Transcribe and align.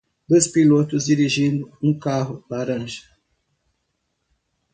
Dois 0.27 0.47
pilotos 0.47 1.05
dirigindo 1.05 1.71
um 1.79 1.95
carro 1.95 2.43
laranja 2.49 3.03